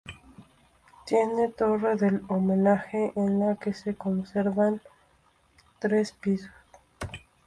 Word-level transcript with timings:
Tiene 1.05 1.49
torre 1.49 1.95
del 1.95 2.23
homenaje 2.27 3.13
en 3.15 3.37
la 3.39 3.55
que 3.57 3.71
se 3.71 3.93
conservan 3.93 4.81
tres 5.77 6.11
pisos. 6.13 6.49